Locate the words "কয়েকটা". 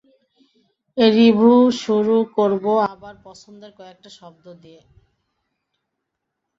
3.79-4.09